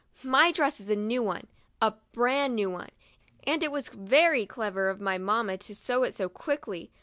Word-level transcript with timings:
My 0.23 0.51
dress 0.51 0.79
is 0.79 0.89
a 0.89 0.95
new 0.95 1.21
one— 1.21 1.45
a 1.79 1.93
brand 2.11 2.55
new 2.55 2.71
one, 2.71 2.89
and 3.43 3.61
it 3.61 3.71
was 3.71 3.89
very 3.89 4.47
clever 4.47 4.89
of 4.89 4.99
my 4.99 5.19
mamma 5.19 5.59
to 5.59 5.75
sew 5.75 6.01
it 6.01 6.15
so 6.15 6.27
quickly. 6.27 6.89